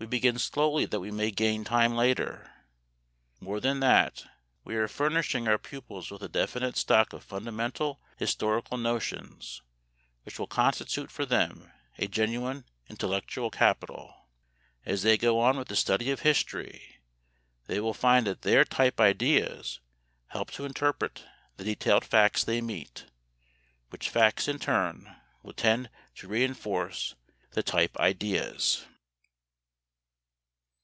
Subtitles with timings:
[0.00, 2.52] We begin slowly that we may gain time later.
[3.40, 4.24] More than that,
[4.62, 9.60] we are furnishing our pupils with a definite stock of fundamental historical notions
[10.22, 14.28] which will constitute for them a genuine intellectual capital.
[14.86, 17.00] As they go on with the study of history,
[17.66, 19.80] they will find that their "type ideas"
[20.28, 21.24] help to interpret
[21.56, 23.06] the detailed facts they meet,
[23.90, 27.16] which facts in turn will tend to re enforce
[27.54, 28.84] the "type ideas."